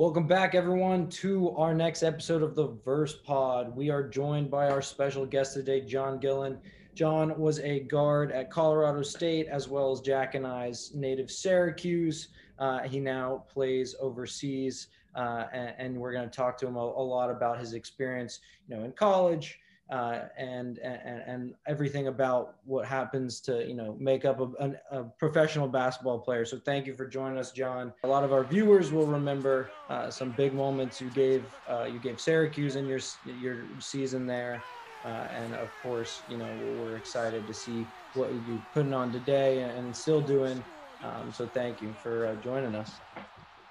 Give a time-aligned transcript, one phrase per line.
[0.00, 3.76] Welcome back, everyone, to our next episode of the Verse Pod.
[3.76, 6.56] We are joined by our special guest today, John Gillon.
[6.94, 12.28] John was a guard at Colorado State as well as Jack and I's native Syracuse.
[12.58, 14.86] Uh, he now plays overseas,
[15.16, 18.40] uh, and, and, we're going to talk to him a, a, lot about his experience,
[18.68, 19.58] you know, in college,
[19.90, 25.04] uh, and, and and everything about what happens to you know make up a, a,
[25.18, 26.44] professional basketball player.
[26.44, 27.92] So thank you for joining us, John.
[28.04, 31.98] A lot of our viewers will remember uh, some big moments you gave uh, you
[31.98, 33.00] gave Syracuse in your
[33.40, 34.62] your season there,
[35.04, 39.62] uh, and of course you know we're excited to see what you're putting on today
[39.62, 40.62] and still doing.
[41.02, 42.92] Um, so thank you for uh, joining us.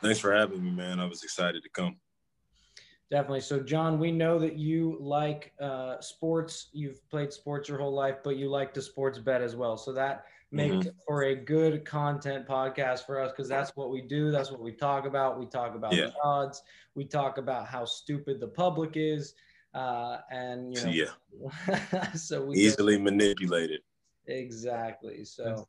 [0.02, 1.00] Thanks for having me, man.
[1.00, 1.98] I was excited to come.
[3.12, 3.42] Definitely.
[3.42, 6.68] So, John, we know that you like uh, sports.
[6.74, 9.78] You've played sports your whole life, but you like to sports bet as well.
[9.78, 10.90] So that makes mm-hmm.
[11.08, 14.30] for a good content podcast for us because that's what we do.
[14.30, 15.40] That's what we talk about.
[15.40, 16.10] We talk about yeah.
[16.24, 16.62] odds.
[16.94, 19.34] We talk about how stupid the public is,
[19.74, 21.08] uh, and you know,
[21.70, 22.14] yeah.
[22.14, 23.82] so we easily get, manipulated.
[24.28, 25.26] Exactly.
[25.26, 25.68] So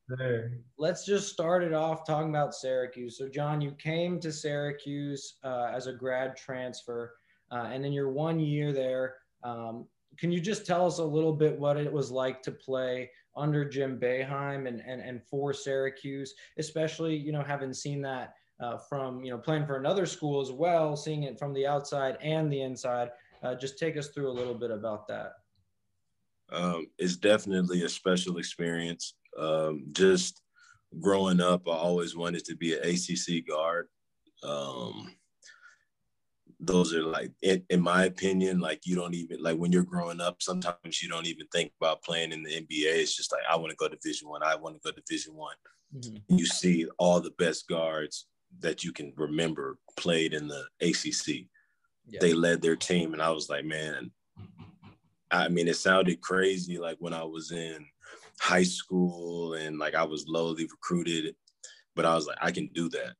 [0.78, 3.16] let's just start it off talking about Syracuse.
[3.16, 7.14] So, John, you came to Syracuse uh, as a grad transfer.
[7.50, 9.86] Uh, and in your one year there, um,
[10.18, 13.64] can you just tell us a little bit what it was like to play under
[13.64, 19.24] Jim Boeheim and, and, and for Syracuse, especially, you know, having seen that uh, from,
[19.24, 22.60] you know, playing for another school as well, seeing it from the outside and the
[22.60, 23.10] inside.
[23.42, 25.32] Uh, just take us through a little bit about that.
[26.52, 29.14] Um, it's definitely a special experience.
[29.38, 30.42] Um, just
[30.98, 33.88] growing up, I always wanted to be an ACC guard.
[34.42, 35.14] Um,
[36.60, 40.20] those are like in, in, my opinion like you don't even like when you're growing
[40.20, 43.56] up sometimes you don't even think about playing in the nba it's just like i
[43.56, 44.52] want to go to division one I.
[44.52, 45.54] I want to go to division one
[45.96, 46.36] mm-hmm.
[46.36, 48.26] you see all the best guards
[48.60, 51.26] that you can remember played in the acc
[52.08, 52.18] yeah.
[52.20, 54.10] they led their team and i was like man
[55.30, 57.86] i mean it sounded crazy like when i was in
[58.38, 61.34] high school and like i was lowly recruited
[61.96, 63.14] but i was like i can do that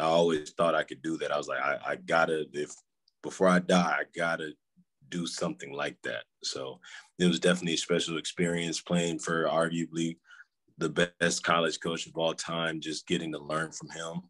[0.00, 1.32] I always thought I could do that.
[1.32, 2.72] I was like, I, I gotta, if
[3.22, 4.52] before I die, I gotta
[5.08, 6.24] do something like that.
[6.42, 6.80] So
[7.18, 10.16] it was definitely a special experience playing for arguably
[10.78, 14.22] the best college coach of all time, just getting to learn from him.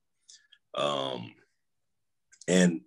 [0.74, 1.34] Um,
[2.48, 2.80] and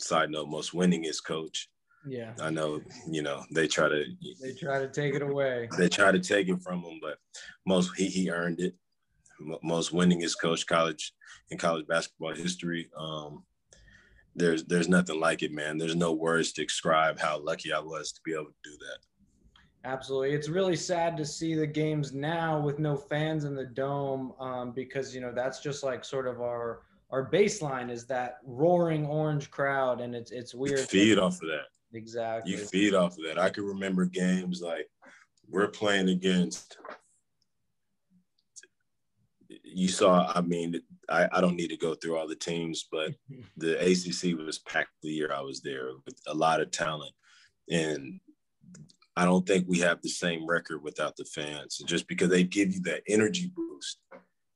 [0.00, 1.68] side note, most winningest coach.
[2.06, 2.32] Yeah.
[2.40, 2.80] I know,
[3.10, 4.04] you know, they try to
[4.42, 5.68] they try to take it away.
[5.78, 7.18] They try to take it from him, but
[7.66, 8.74] most he he earned it
[9.62, 11.12] most winningest coach college
[11.50, 12.90] in college basketball history.
[12.96, 13.44] Um,
[14.34, 15.78] there's there's nothing like it, man.
[15.78, 19.88] There's no words to describe how lucky I was to be able to do that.
[19.88, 24.32] Absolutely, it's really sad to see the games now with no fans in the dome
[24.40, 29.06] um, because you know that's just like sort of our our baseline is that roaring
[29.06, 30.80] orange crowd, and it's it's weird.
[30.80, 31.66] You feed off of that.
[31.92, 32.52] Exactly.
[32.52, 33.38] You feed off of that.
[33.38, 34.88] I can remember games like
[35.48, 36.76] we're playing against
[39.74, 43.12] you saw, I mean, I, I don't need to go through all the teams, but
[43.56, 47.12] the ACC was packed the year I was there with a lot of talent.
[47.70, 48.20] And
[49.16, 52.72] I don't think we have the same record without the fans, just because they give
[52.72, 53.98] you that energy boost.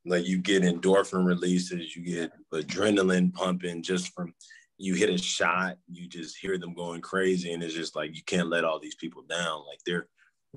[0.05, 4.33] Like you get endorphin releases, you get adrenaline pumping just from
[4.79, 8.23] you hit a shot, you just hear them going crazy, and it's just like you
[8.25, 9.67] can't let all these people down.
[9.67, 10.07] Like they're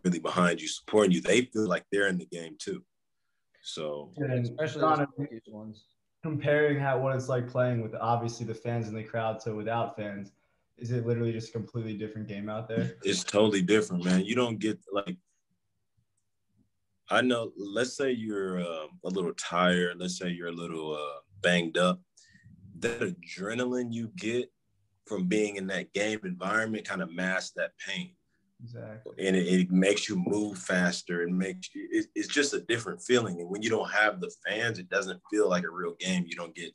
[0.03, 1.21] really behind you, supporting you.
[1.21, 2.83] They feel like they're in the game too.
[3.63, 5.85] So and especially those ones.
[6.23, 9.95] Comparing how what it's like playing with obviously the fans in the crowd to without
[9.95, 10.33] fans,
[10.77, 12.97] is it literally just a completely different game out there?
[13.03, 14.23] It's totally different, man.
[14.23, 15.17] You don't get like
[17.11, 17.51] I know.
[17.57, 19.97] Let's say you're uh, a little tired.
[20.00, 22.01] Let's say you're a little uh, banged up.
[22.79, 24.50] That adrenaline you get
[25.05, 28.13] from being in that game environment kind of masks that pain.
[28.63, 29.13] Exactly.
[29.17, 31.23] And it, it, makes you move faster.
[31.23, 33.39] It makes you, it, it's just a different feeling.
[33.39, 36.25] And when you don't have the fans, it doesn't feel like a real game.
[36.27, 36.71] You don't get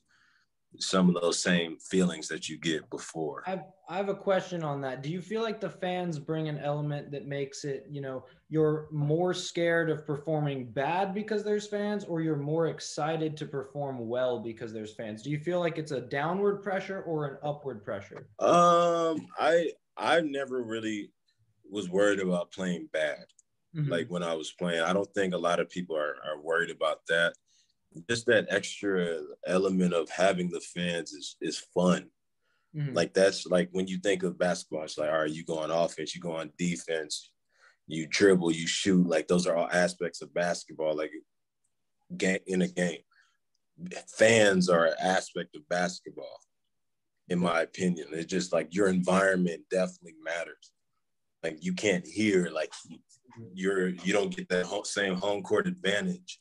[0.78, 3.42] some of those same feelings that you get before.
[3.46, 5.02] I have, I have a question on that.
[5.02, 8.88] Do you feel like the fans bring an element that makes it, you know, you're
[8.90, 14.40] more scared of performing bad because there's fans, or you're more excited to perform well
[14.40, 15.22] because there's fans?
[15.22, 18.28] Do you feel like it's a downward pressure or an upward pressure?
[18.38, 21.10] Um, I I've never really
[21.70, 23.24] was worried about playing bad.
[23.76, 23.90] Mm-hmm.
[23.90, 26.70] Like when I was playing, I don't think a lot of people are, are worried
[26.70, 27.34] about that.
[28.08, 32.10] Just that extra element of having the fans is is fun.
[32.76, 32.94] Mm-hmm.
[32.94, 35.70] Like that's like when you think of basketball, it's like, all right, you go on
[35.70, 37.30] offense, you go on defense,
[37.86, 39.06] you dribble, you shoot.
[39.06, 40.96] Like those are all aspects of basketball.
[40.96, 41.12] Like
[42.16, 43.00] game in a game,
[44.18, 46.38] fans are an aspect of basketball.
[47.28, 48.08] in my opinion.
[48.12, 50.72] It's just like your environment definitely matters.
[51.42, 52.72] Like you can't hear like
[53.54, 56.40] you're you don't get that same home court advantage.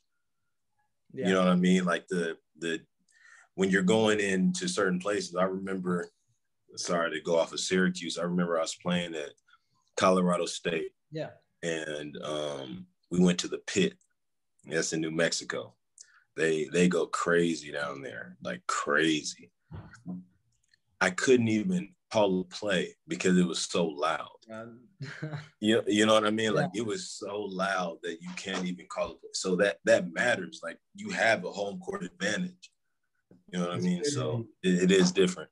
[1.12, 1.28] Yeah.
[1.28, 1.84] You know what I mean?
[1.84, 2.80] Like the the
[3.54, 6.08] when you're going into certain places, I remember
[6.76, 8.18] sorry to go off of Syracuse.
[8.18, 9.30] I remember I was playing at
[9.96, 10.90] Colorado State.
[11.10, 11.30] Yeah.
[11.62, 13.94] And um, we went to the pit.
[14.66, 15.74] That's in New Mexico.
[16.36, 19.50] They they go crazy down there, like crazy.
[21.00, 24.35] I couldn't even call a play because it was so loud.
[25.60, 26.54] you, you know what I mean?
[26.54, 29.36] Like it was so loud that you can't even call it.
[29.36, 30.60] So that that matters.
[30.62, 32.70] Like you have a home court advantage.
[33.52, 33.98] You know what it's I mean?
[33.98, 34.14] Crazy.
[34.14, 35.50] So it, it is different.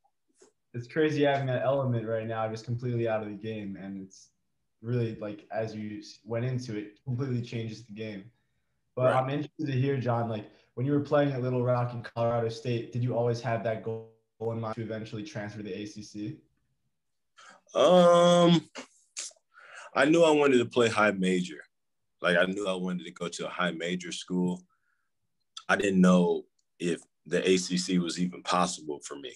[0.74, 4.30] It's crazy having that element right now, just completely out of the game, and it's
[4.82, 8.24] really like as you went into it, completely changes the game.
[8.96, 9.16] But right.
[9.16, 12.48] I'm interested to hear, John, like when you were playing at Little Rock in Colorado
[12.48, 14.10] State, did you always have that goal
[14.40, 16.36] in mind to eventually transfer to the ACC?
[17.74, 18.68] Um,
[19.94, 21.62] I knew I wanted to play high major.
[22.22, 24.62] Like I knew I wanted to go to a high major school.
[25.68, 26.44] I didn't know
[26.78, 29.32] if the ACC was even possible for me.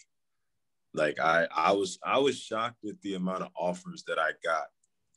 [0.94, 4.64] Like I, I was, I was shocked at the amount of offers that I got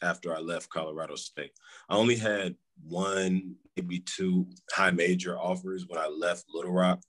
[0.01, 1.51] after I left Colorado State.
[1.89, 7.01] I only had one, maybe two high major offers when I left Little Rock.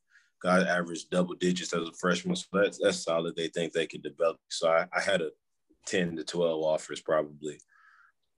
[0.43, 3.37] Got averaged double digits as a freshman, so that's, that's solid.
[3.37, 4.39] They think they can develop.
[4.51, 5.31] So I, I had a
[5.87, 7.59] 10 to 12 offers probably.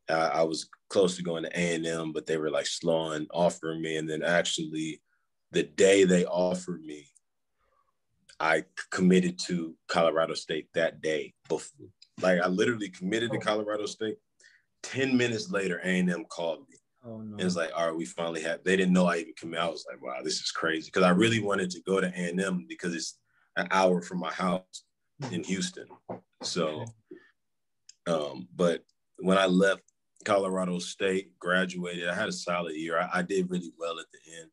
[0.09, 3.81] Uh, I was close to going to A&M, but they were like slow on offering
[3.81, 3.97] me.
[3.97, 5.01] And then actually
[5.53, 7.07] the day they offered me,
[8.39, 11.33] I committed to Colorado State that day.
[11.49, 11.89] Before,
[12.21, 13.41] like I literally committed to oh.
[13.41, 14.17] Colorado State.
[14.83, 16.77] 10 minutes later, A&M called me.
[17.07, 17.37] Oh, no.
[17.39, 18.65] It was like, all right, we finally had.
[18.65, 19.69] They didn't know I even came out.
[19.69, 20.91] I was like, wow, this is crazy.
[20.93, 23.19] Because I really wanted to go to A&M because it's
[23.57, 24.85] an hour from my house
[25.31, 25.87] in Houston.
[26.43, 26.85] So,
[28.07, 28.83] um, but
[29.19, 29.83] when I left
[30.25, 32.99] Colorado State, graduated, I had a solid year.
[32.99, 34.51] I, I did really well at the end.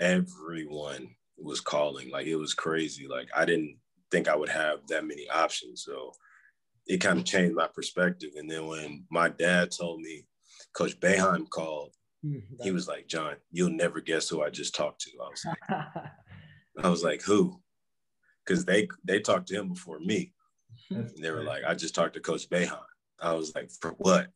[0.00, 1.08] Everyone
[1.38, 3.06] was calling, like it was crazy.
[3.06, 3.76] Like I didn't
[4.10, 5.84] think I would have that many options.
[5.84, 6.12] So
[6.86, 8.30] it kind of changed my perspective.
[8.36, 10.24] And then when my dad told me
[10.74, 11.92] Coach Boeheim called.
[12.24, 12.62] Mm-hmm.
[12.62, 15.10] He was like, John, you'll never guess who I just talked to.
[15.22, 15.78] I was like,
[16.84, 17.60] I was like, who?
[18.44, 20.33] Because they they talked to him before me.
[20.90, 22.78] And they were like, I just talked to Coach Boeheim.
[23.20, 24.28] I was like, for what?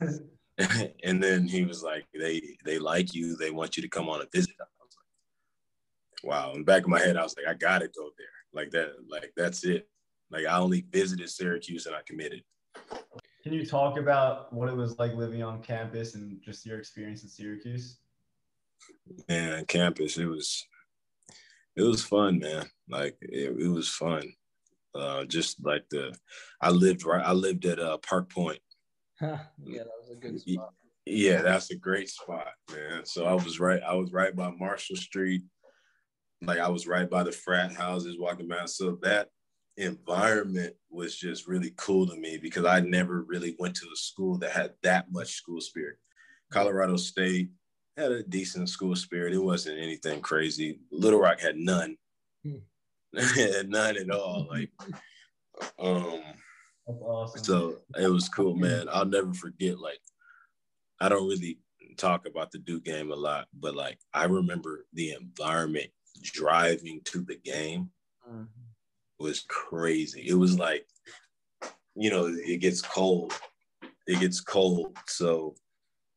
[0.00, 3.36] and then he was like, they they like you.
[3.36, 4.54] They want you to come on a visit.
[4.60, 4.96] I was
[6.24, 6.52] like, wow.
[6.52, 8.26] In the back of my head, I was like, I gotta go there.
[8.52, 8.92] Like that.
[9.08, 9.88] Like that's it.
[10.30, 12.42] Like I only visited Syracuse and I committed.
[13.42, 17.22] Can you talk about what it was like living on campus and just your experience
[17.22, 17.98] in Syracuse?
[19.28, 20.66] Man, campus, it was
[21.76, 22.66] it was fun, man.
[22.88, 24.32] Like it, it was fun.
[24.94, 26.14] Uh, just like the,
[26.60, 27.24] I lived right.
[27.24, 28.60] I lived at uh, Park Point.
[29.20, 30.74] yeah, that was a good spot.
[31.06, 33.04] Yeah, that's a great spot, man.
[33.04, 33.80] So I was right.
[33.82, 35.42] I was right by Marshall Street.
[36.42, 38.66] Like I was right by the frat houses, walking by.
[38.66, 39.28] So that
[39.76, 44.38] environment was just really cool to me because I never really went to a school
[44.38, 45.96] that had that much school spirit.
[46.52, 47.50] Colorado State
[47.96, 49.34] had a decent school spirit.
[49.34, 50.80] It wasn't anything crazy.
[50.90, 51.96] Little Rock had none.
[53.66, 54.46] None at all.
[54.50, 54.70] Like
[55.78, 56.20] um
[56.86, 57.44] awesome.
[57.44, 58.88] so it was cool, man.
[58.90, 60.00] I'll never forget like
[61.00, 61.58] I don't really
[61.96, 65.90] talk about the Duke game a lot, but like I remember the environment
[66.22, 67.90] driving to the game.
[68.28, 68.62] Mm-hmm
[69.22, 70.24] was crazy.
[70.26, 70.86] It was like,
[71.94, 73.32] you know, it gets cold.
[74.06, 74.96] It gets cold.
[75.06, 75.54] So,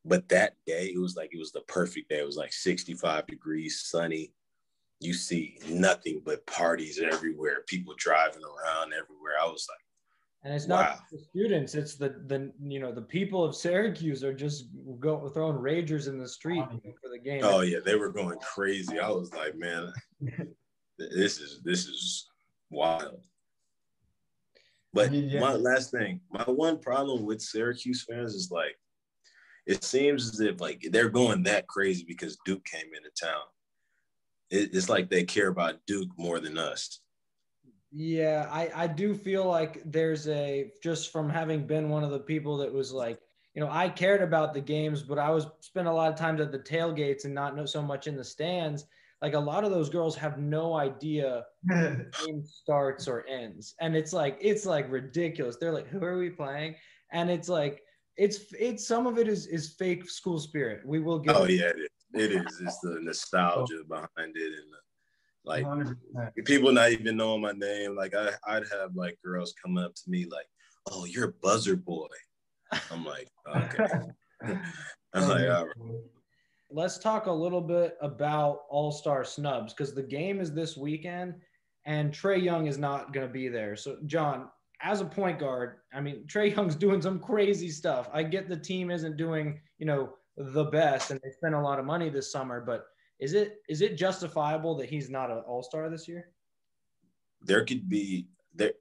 [0.04, 2.20] but that day, it was like, it was the perfect day.
[2.20, 4.34] It was like 65 degrees, sunny.
[5.06, 9.34] You see nothing but parties everywhere, people driving around everywhere.
[9.42, 9.80] I was like,
[10.44, 11.00] and it's not wow.
[11.12, 14.66] the students; it's the the you know the people of Syracuse are just
[15.00, 17.42] go throwing ragers in the street for the game.
[17.44, 19.00] Oh yeah, they were going crazy.
[19.00, 19.92] I was like, man,
[21.00, 22.28] this is this is
[22.70, 23.22] wild.
[24.94, 25.40] But yeah.
[25.40, 28.76] my last thing, my one problem with Syracuse fans is like,
[29.66, 33.44] it seems as if like they're going that crazy because Duke came into town.
[34.50, 37.00] It, it's like they care about Duke more than us.
[37.92, 42.20] Yeah, I, I do feel like there's a just from having been one of the
[42.20, 43.20] people that was like,
[43.54, 46.42] you know, I cared about the games, but I was spent a lot of times
[46.42, 48.86] at the tailgates and not know so much in the stands.
[49.22, 53.76] Like a lot of those girls have no idea game starts or ends.
[53.80, 55.56] And it's like it's like ridiculous.
[55.56, 56.76] They're like who are we playing?
[57.14, 57.82] And it's like
[58.18, 60.86] it's it's some of it is is fake school spirit.
[60.86, 62.62] We will get oh yeah it is, it is.
[62.62, 64.78] it's the nostalgia behind it and the,
[65.44, 66.46] Like 100%.
[66.46, 67.96] people not even knowing my name.
[67.96, 70.48] Like I, I'd have like girls come up to me like,
[70.92, 72.08] "Oh, you're a buzzer boy."
[72.92, 73.86] I'm like, okay.
[75.14, 75.76] I'm like, all right.
[76.70, 81.36] let's talk a little bit about All Star snubs because the game is this weekend,
[81.86, 83.76] and Trae Young is not going to be there.
[83.76, 84.50] So, John,
[84.82, 88.10] as a point guard, I mean, Trae Young's doing some crazy stuff.
[88.14, 91.80] I get the team isn't doing, you know, the best, and they spent a lot
[91.80, 92.88] of money this summer, but
[93.20, 96.30] is it is it justifiable that he's not an All Star this year?
[97.42, 98.74] There could be there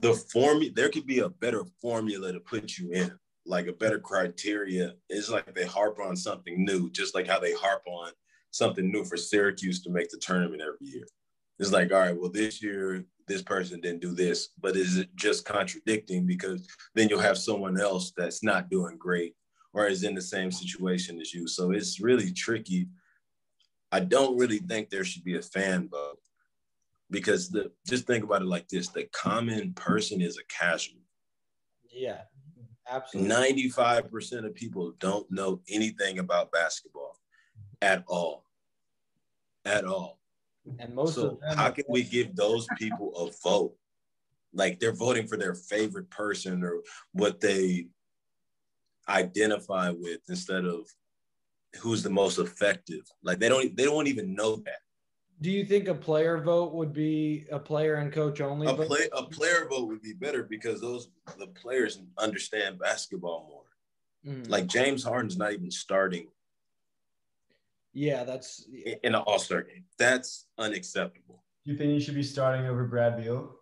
[0.00, 0.72] the formula.
[0.74, 3.12] There could be a better formula to put you in,
[3.44, 4.94] like a better criteria.
[5.08, 8.10] It's like they harp on something new, just like how they harp on
[8.50, 11.06] something new for Syracuse to make the tournament every year.
[11.58, 15.08] It's like, all right, well, this year this person didn't do this, but is it
[15.16, 19.34] just contradicting because then you'll have someone else that's not doing great
[19.76, 21.46] or is in the same situation as you.
[21.46, 22.88] So it's really tricky.
[23.92, 26.18] I don't really think there should be a fan vote
[27.10, 31.02] because the just think about it like this: the common person is a casual.
[31.92, 32.22] Yeah,
[32.90, 33.28] absolutely.
[33.28, 37.18] Ninety-five percent of people don't know anything about basketball
[37.82, 38.44] at all,
[39.66, 40.18] at all.
[40.78, 43.76] And most so of them how can we give those people a vote?
[44.54, 46.80] Like they're voting for their favorite person or
[47.12, 47.88] what they
[49.08, 50.88] identify with instead of
[51.80, 53.02] who's the most effective.
[53.22, 54.80] Like they don't they don't even know that.
[55.40, 58.66] Do you think a player vote would be a player and coach only?
[58.66, 61.08] A play a player vote would be better because those
[61.38, 64.34] the players understand basketball more.
[64.34, 64.48] Mhm.
[64.48, 66.28] Like James Harden's not even starting
[67.96, 69.84] yeah, that's in in an All-Star game.
[69.98, 71.42] That's unacceptable.
[71.64, 73.56] Do you think he should be starting over Brad Beal?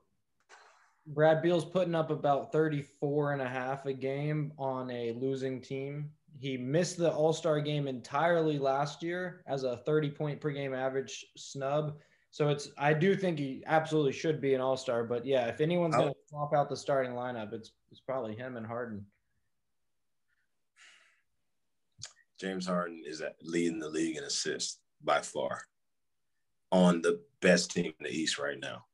[1.07, 6.11] Brad Beal's putting up about 34 and a half a game on a losing team.
[6.39, 10.75] He missed the All Star game entirely last year as a 30 point per game
[10.75, 11.97] average snub.
[12.31, 15.05] So it's, I do think he absolutely should be an All Star.
[15.05, 16.01] But yeah, if anyone's oh.
[16.01, 19.05] going to swap out the starting lineup, it's, it's probably him and Harden.
[22.41, 25.63] James Harden is at- leading the league in assists by far
[26.73, 28.85] on the best team in the East right now.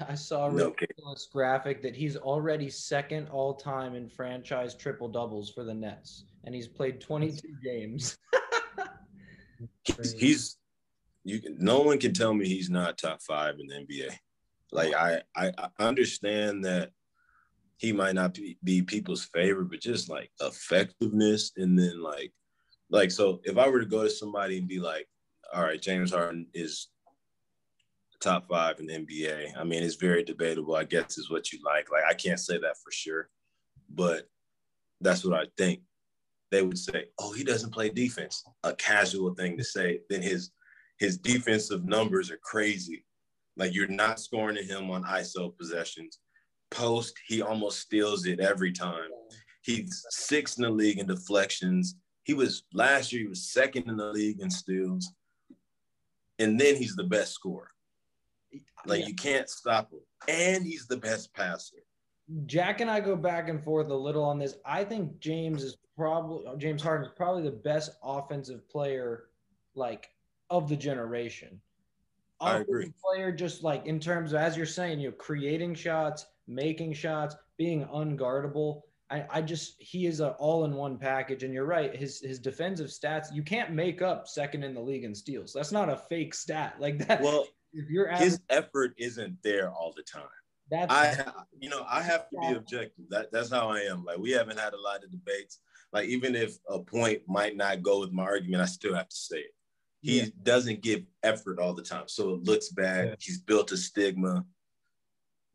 [0.08, 5.08] I saw a No ridiculous graphic that he's already second all time in franchise triple
[5.08, 8.16] doubles for the Nets, and he's played 22 games.
[9.84, 10.56] He's, he's
[11.24, 14.14] you can no one can tell me he's not top five in the NBA.
[14.70, 16.90] Like I I, I understand that
[17.78, 22.32] he might not be, be people's favorite, but just like effectiveness and then like
[22.90, 25.08] like so if I were to go to somebody and be like,
[25.54, 26.88] all right, James Harden is
[28.20, 29.56] top five in the NBA.
[29.56, 30.76] I mean, it's very debatable.
[30.76, 31.90] I guess is what you like.
[31.90, 33.28] Like I can't say that for sure,
[33.90, 34.28] but
[35.00, 35.80] that's what I think.
[36.50, 40.00] They would say, "Oh, he doesn't play defense." A casual thing to say.
[40.08, 40.50] Then his
[40.98, 43.04] his defensive numbers are crazy.
[43.56, 46.18] Like you're not scoring to him on ISO possessions.
[46.70, 49.10] Post, he almost steals it every time.
[49.62, 51.96] He's sixth in the league in deflections.
[52.24, 53.22] He was last year.
[53.22, 55.12] He was second in the league in steals,
[56.38, 57.70] and then he's the best scorer.
[58.84, 59.06] Like Yeah.
[59.08, 61.76] you can't stop him, and he's the best passer.
[62.46, 64.56] Jack and I go back and forth a little on this.
[64.64, 69.28] I think James is probably James Harden is probably the best offensive player,
[69.74, 70.10] like
[70.50, 71.60] of the generation.
[72.40, 72.92] I agree.
[73.02, 77.36] Player, just like in terms of as you're saying, you know, creating shots, making shots,
[77.56, 78.82] being unguardable.
[79.08, 81.94] I, I just he is an all-in-one package, and you're right.
[81.94, 85.52] His his defensive stats, you can't make up second in the league in steals.
[85.52, 87.22] That's not a fake stat like that.
[87.22, 87.46] Well,
[87.76, 90.22] if you're his effort isn't there all the time.
[90.70, 93.04] that's I, you know, I have to be objective.
[93.10, 94.04] That that's how I am.
[94.04, 95.60] Like we haven't had a lot of debates.
[95.92, 99.16] Like even if a point might not go with my argument, I still have to
[99.16, 99.54] say it.
[100.02, 100.26] He Yeah.
[100.42, 103.08] doesn't give effort all the time, so it looks bad.
[103.08, 103.14] Yeah.
[103.18, 104.44] He's built a stigma,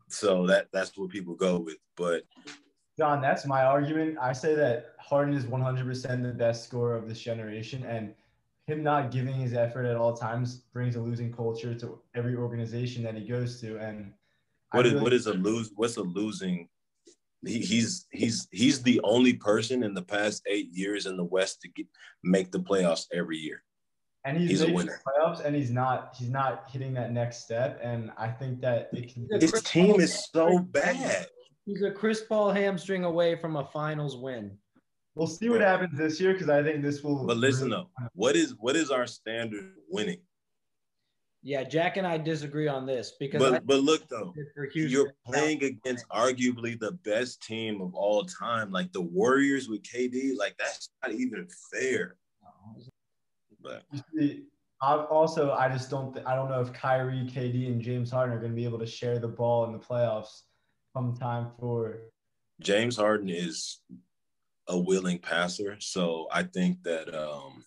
[0.07, 1.77] so that that's what people go with.
[1.97, 2.23] But
[2.97, 4.17] John, that's my argument.
[4.19, 8.13] I say that Harden is 100% the best scorer of this generation, and
[8.67, 13.03] him not giving his effort at all times brings a losing culture to every organization
[13.03, 13.77] that he goes to.
[13.77, 14.13] And
[14.71, 15.71] what is really- what is a lose?
[15.75, 16.69] What's a losing?
[17.43, 21.61] He, he's he's he's the only person in the past eight years in the West
[21.61, 21.87] to get,
[22.23, 23.63] make the playoffs every year.
[24.23, 25.01] and he's, he's a winner.
[25.07, 27.79] playoffs, and he's not he's not hitting that next step.
[27.81, 29.27] And I think that it can.
[29.41, 31.25] His team is so bad.
[31.65, 34.55] he's a Chris Paul hamstring away from a finals win.
[35.15, 37.25] We'll see what happens this year because I think this will.
[37.25, 40.21] But listen really- though, what is what is our standard winning?
[41.43, 44.65] Yeah, Jack and I disagree on this because I But but look though, think for
[44.65, 49.81] Houston, you're playing against arguably the best team of all time, like the Warriors with
[49.81, 50.37] KD.
[50.37, 52.17] Like that's not even fair.
[53.59, 53.83] But
[54.81, 58.35] I've also, I just don't, th- I don't know if Kyrie, KD, and James Harden
[58.35, 60.41] are going to be able to share the ball in the playoffs
[60.95, 61.99] come time for.
[62.61, 63.79] James Harden is
[64.67, 67.63] a willing passer, so I think that um,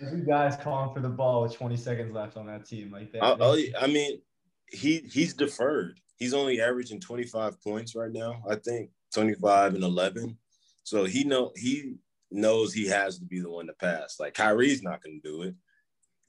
[0.00, 3.22] you guys calling for the ball with 20 seconds left on that team like that.
[3.22, 4.20] I, I mean,
[4.68, 6.00] he he's deferred.
[6.16, 8.42] He's only averaging 25 points right now.
[8.48, 10.36] I think 25 and 11.
[10.82, 11.94] So he know he
[12.30, 14.18] knows he has to be the one to pass.
[14.18, 15.54] Like Kyrie's not going to do it.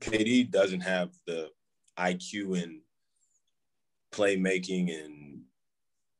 [0.01, 1.49] KD doesn't have the
[1.97, 2.81] IQ and
[4.11, 5.36] playmaking and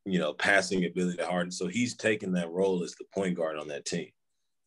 [0.07, 1.51] you know passing ability to Harden.
[1.51, 4.09] So he's taking that role as the point guard on that team.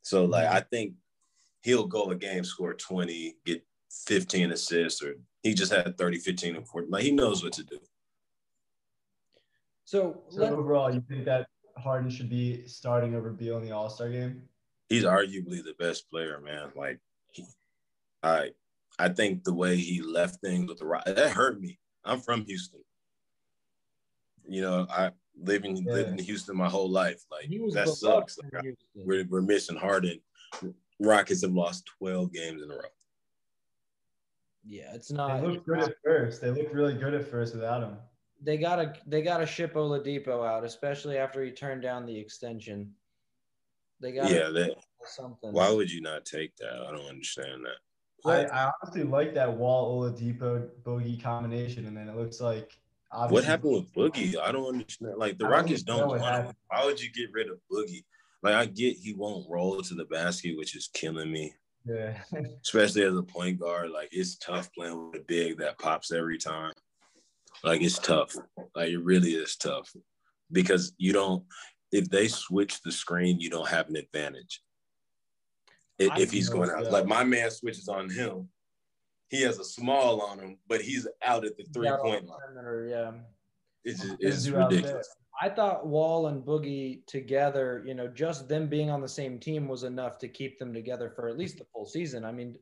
[0.02, 0.56] So like mm-hmm.
[0.56, 0.94] I think
[1.62, 3.64] he'll go a game, score 20, get
[4.06, 6.88] 15 assists, or he just had 30, 15, and 40.
[6.88, 7.78] Like he knows what to do.
[9.84, 13.90] So, so overall, you think that Harden should be starting over Beal in the All
[13.90, 14.42] Star game?
[14.88, 16.70] He's arguably the best player, man.
[16.76, 17.00] Like,
[17.32, 17.44] he,
[18.22, 18.50] I,
[18.98, 21.78] I think the way he left things with the Rock that hurt me.
[22.04, 22.80] I'm from Houston.
[24.48, 25.10] You know, I
[25.42, 25.92] living yeah.
[25.92, 27.24] lived in Houston my whole life.
[27.30, 28.38] Like that sucks.
[28.52, 30.20] Like, we're we're missing Harden.
[30.98, 32.80] Rockets have lost 12 games in a row.
[34.66, 35.40] Yeah, it's not.
[35.40, 36.42] They looked good at first.
[36.42, 37.96] They looked really good at first without him.
[38.42, 42.92] They gotta they gotta ship Oladipo out, especially after he turned down the extension.
[44.00, 44.48] They got yeah.
[44.48, 45.52] That, something.
[45.52, 46.86] Why would you not take that?
[46.86, 47.76] I don't understand that.
[48.24, 52.79] I, I honestly like that Wall Oladipo Boogie combination, and then it looks like.
[53.12, 54.36] What happened with Boogie?
[54.38, 55.14] I don't understand.
[55.16, 56.54] Like the Rockets don't, don't want him.
[56.68, 58.04] Why would you get rid of Boogie?
[58.42, 61.54] Like I get he won't roll to the basket, which is killing me.
[61.84, 62.18] Yeah.
[62.62, 66.38] Especially as a point guard, like it's tough playing with a big that pops every
[66.38, 66.72] time.
[67.64, 68.34] Like it's tough.
[68.74, 69.92] Like it really is tough
[70.52, 71.44] because you don't.
[71.92, 74.62] If they switch the screen, you don't have an advantage.
[75.98, 78.48] If, if he's going out, like my man switches on him,
[79.30, 82.88] he has a small on him, but he's out at the three point line.
[82.88, 83.12] Yeah,
[83.84, 85.08] it's just, it's ridiculous.
[85.40, 89.68] I thought Wall and Boogie together, you know, just them being on the same team
[89.68, 92.26] was enough to keep them together for at least the full season.
[92.26, 92.56] I mean,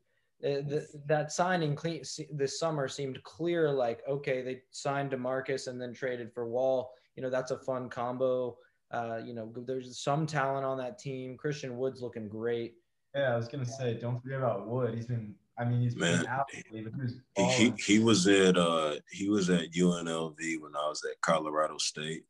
[0.44, 3.72] uh, the, that signing clean, this summer seemed clear.
[3.72, 6.92] Like, okay, they signed DeMarcus and then traded for Wall.
[7.16, 8.56] You know, that's a fun combo.
[8.92, 11.36] Uh, you know, there's some talent on that team.
[11.36, 12.74] Christian Wood's looking great.
[13.14, 14.94] Yeah, I was gonna say, don't forget about Wood.
[14.94, 16.24] He's been I mean, he's man.
[16.26, 21.20] Out, he, he, he was at uh he was at UNLV when I was at
[21.20, 22.24] Colorado State.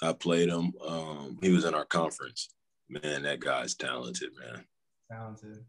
[0.00, 0.72] I played him.
[0.86, 2.50] Um, he was in our conference.
[2.88, 4.64] Man, that guy's talented, man.
[5.10, 5.64] Talented.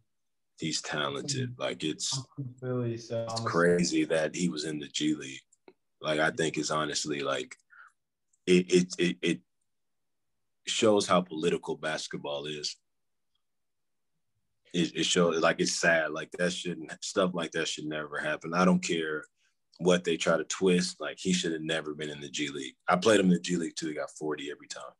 [0.59, 1.55] He's talented.
[1.57, 2.21] Like it's
[2.59, 5.41] Philly, so it's crazy that he was in the G League.
[6.01, 7.55] Like I think it's honestly like
[8.45, 9.39] it it it, it
[10.67, 12.75] shows how political basketball is.
[14.75, 16.11] It, it shows like it's sad.
[16.11, 18.53] Like that shouldn't stuff like that should never happen.
[18.53, 19.23] I don't care
[19.79, 20.99] what they try to twist.
[20.99, 22.75] Like he should have never been in the G League.
[22.87, 23.87] I played him in the G League too.
[23.87, 24.93] He got 40 every time.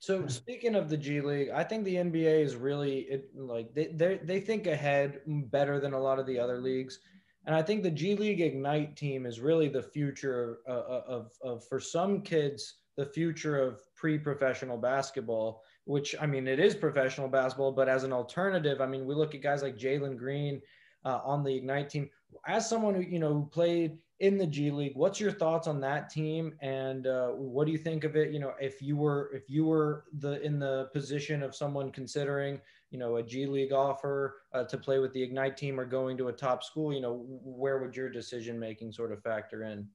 [0.00, 4.20] So speaking of the G League, I think the NBA is really it, like they
[4.22, 7.00] they think ahead better than a lot of the other leagues,
[7.46, 11.32] and I think the G League Ignite team is really the future of, of, of,
[11.42, 15.62] of for some kids the future of pre-professional basketball.
[15.88, 19.34] Which I mean, it is professional basketball, but as an alternative, I mean, we look
[19.34, 20.60] at guys like Jalen Green
[21.04, 22.10] uh, on the Ignite team.
[22.46, 24.96] As someone who you know who played in the G League.
[24.96, 28.32] What's your thoughts on that team, and uh, what do you think of it?
[28.32, 32.60] You know, if you were if you were the in the position of someone considering,
[32.90, 36.16] you know, a G League offer uh, to play with the Ignite team or going
[36.18, 39.86] to a top school, you know, where would your decision making sort of factor in?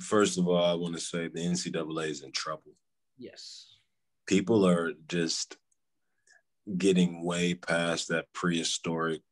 [0.00, 2.72] First of all, I want to say the NCAA is in trouble.
[3.18, 3.77] Yes,
[4.28, 5.56] people are just
[6.76, 9.22] getting way past that prehistoric,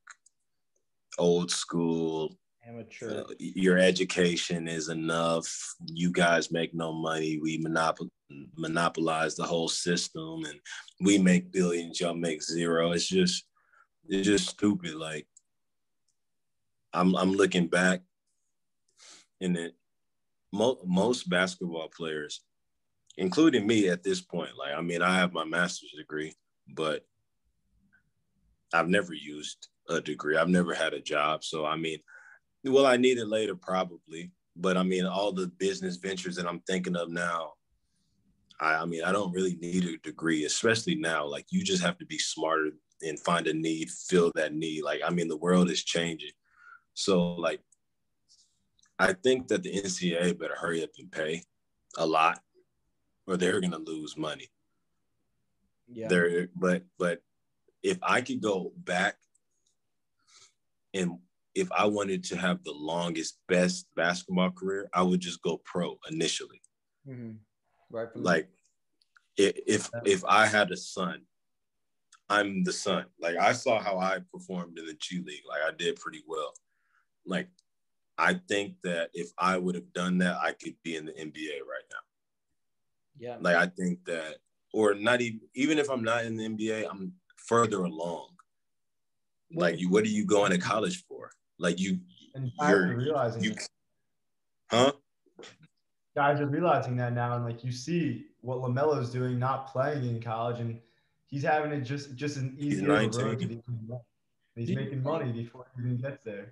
[1.19, 3.21] old school amateur.
[3.21, 5.47] Uh, your education is enough.
[5.87, 7.39] You guys make no money.
[7.41, 8.11] We monopol-
[8.57, 10.59] monopolize the whole system, and
[11.01, 12.01] we make billions.
[12.01, 12.93] Y'all make zero.
[12.93, 13.45] It's just,
[14.09, 14.95] it's just stupid.
[14.95, 15.27] Like,
[16.95, 18.01] I'm, I'm looking back,
[19.43, 19.75] and it,
[20.53, 22.41] mo- most basketball players,
[23.17, 26.35] including me at this point, like, I mean, I have my master's degree,
[26.69, 27.05] but
[28.73, 30.37] I've never used a degree.
[30.37, 31.45] I've never had a job.
[31.45, 31.99] So, I mean,
[32.65, 34.33] well, I need it later, probably.
[34.57, 37.53] But I mean, all the business ventures that I'm thinking of now,
[38.61, 41.27] I, I mean, I don't really need a degree, especially now.
[41.27, 42.71] Like, you just have to be smarter
[43.03, 44.83] and find a need, fill that need.
[44.83, 46.31] Like, I mean, the world is changing.
[46.95, 47.61] So, like,
[48.99, 51.43] I think that the NCAA better hurry up and pay
[51.99, 52.41] a lot,
[53.27, 54.49] or they're gonna lose money.
[55.89, 56.09] Yeah.
[56.09, 57.23] There, but but
[57.83, 59.17] if I could go back
[60.95, 61.19] And
[61.55, 65.99] if I wanted to have the longest, best basketball career, I would just go pro
[66.11, 66.61] initially.
[67.09, 67.37] Mm-hmm.
[67.91, 68.09] Right.
[68.17, 68.49] like
[69.37, 71.23] if if I had a son,
[72.29, 73.07] I'm the son.
[73.21, 75.45] Like I saw how I performed in the G League.
[75.49, 76.53] Like I did pretty well.
[77.27, 77.49] Like
[78.19, 81.61] I think that if I would have done that, I could be in the NBA
[81.69, 82.05] right now.
[83.19, 83.37] Yeah.
[83.41, 84.37] Like I think that,
[84.73, 88.29] or not even even if I'm not in the NBA, I'm further along.
[89.53, 91.31] Like you, what are you going to college for?
[91.59, 91.99] Like you,
[92.35, 93.55] and you're realizing, you,
[94.71, 94.93] huh?
[96.15, 100.21] Guys are realizing that now, and like you see what Lamelo's doing, not playing in
[100.21, 100.79] college, and
[101.27, 103.63] he's having it just just an easy road to
[104.55, 106.51] He's making money before he even gets there.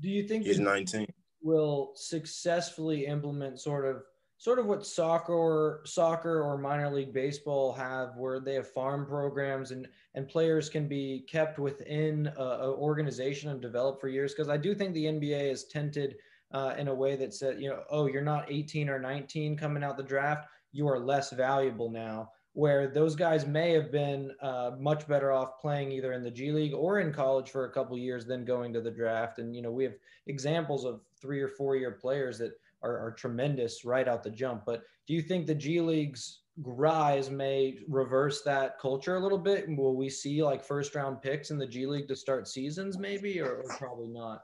[0.00, 1.06] Do you think he's 19
[1.46, 4.02] will successfully implement sort of
[4.38, 9.06] sort of what soccer or soccer or minor league baseball have where they have farm
[9.06, 14.32] programs and and players can be kept within a, organization and developed for years.
[14.32, 16.16] Because i do think the nba is tented
[16.52, 19.82] uh, in a way that said you know oh you're not 18 or 19 coming
[19.82, 20.48] out the draft.
[20.72, 22.30] You are less valuable now.
[22.52, 26.52] Where those guys may have been uh, much better off playing either in the G
[26.52, 29.38] League or in college for a couple years than going to the draft.
[29.38, 29.92] And you know, we have
[30.26, 32.52] examples of three or four year players that
[32.86, 34.62] are, are tremendous right out the jump.
[34.64, 39.66] But do you think the G League's rise may reverse that culture a little bit?
[39.68, 43.40] Will we see like first round picks in the G League to start seasons, maybe,
[43.40, 44.40] or, or probably not?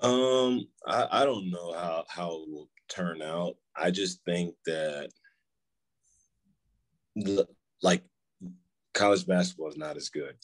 [0.00, 3.56] Um, I, I don't know how how it will turn out.
[3.76, 5.10] I just think that
[7.82, 8.04] like
[8.94, 10.34] college basketball is not as good.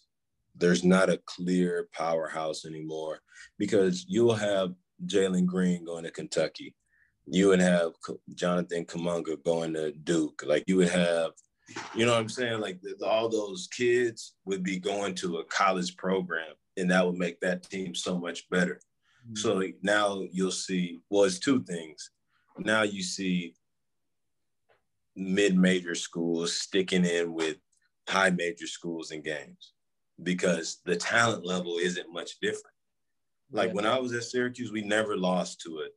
[0.57, 3.21] There's not a clear powerhouse anymore
[3.59, 4.75] because you'll have
[5.07, 6.75] Jalen Green going to Kentucky.
[7.27, 7.93] You would have
[8.35, 10.43] Jonathan Kuminga going to Duke.
[10.47, 11.33] Like you would have,
[11.95, 12.61] you know what I'm saying?
[12.61, 17.41] Like all those kids would be going to a college program, and that would make
[17.41, 18.81] that team so much better.
[19.27, 19.37] Mm-hmm.
[19.37, 21.01] So now you'll see.
[21.09, 22.11] Well, it's two things.
[22.59, 23.55] Now you see
[25.17, 27.57] mid-major schools sticking in with
[28.09, 29.73] high major schools and games
[30.23, 32.75] because the talent level isn't much different.
[33.51, 33.75] Like yeah.
[33.75, 35.89] when I was at Syracuse, we never lost to a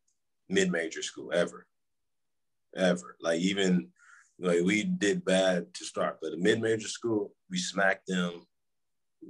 [0.49, 1.65] mid-major school ever,
[2.75, 3.15] ever.
[3.21, 3.89] Like even
[4.39, 8.45] like we did bad to start, but a mid-major school, we smacked them.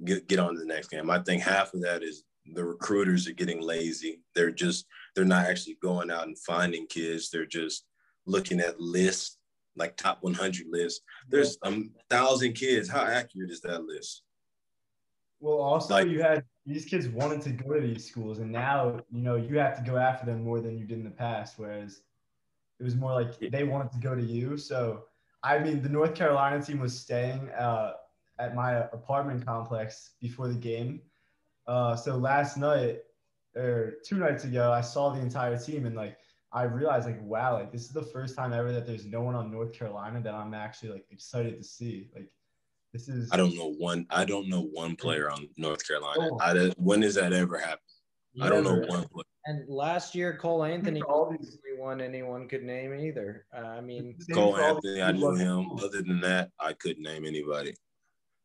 [0.04, 1.10] Get get on to the next game.
[1.10, 4.22] I think half of that is the recruiters are getting lazy.
[4.36, 7.30] They're just they're not actually going out and finding kids.
[7.30, 7.86] They're just
[8.26, 9.38] looking at lists
[9.78, 11.02] like top 100 lists.
[11.30, 12.90] There's a thousand kids.
[12.90, 14.24] How accurate is that list?
[15.40, 19.00] Well, also like, you had these kids wanted to go to these schools, and now
[19.10, 21.58] you know you have to go after them more than you did in the past.
[21.58, 22.02] Whereas
[22.80, 24.58] it was more like they wanted to go to you.
[24.58, 25.06] So
[25.44, 27.94] I mean, the North Carolina team was staying uh,
[28.38, 31.02] at my apartment complex before the game.
[31.68, 33.00] Uh, so last night
[33.56, 36.18] or two nights ago, I saw the entire team, and like
[36.52, 39.36] I realized like wow, like this is the first time ever that there's no one
[39.36, 42.10] on North Carolina that I'm actually like excited to see.
[42.14, 42.30] Like
[42.98, 46.30] this is I don't know one I don't know one player on North Carolina.
[46.32, 46.40] Oh.
[46.42, 47.80] I when does that ever happen?
[48.42, 49.24] I don't know one player.
[49.46, 53.46] And last year, Cole Anthony was one anyone could name either.
[53.56, 55.72] Uh, I mean, Cole Anthony, I knew him.
[55.72, 57.74] Other than that, I couldn't name anybody.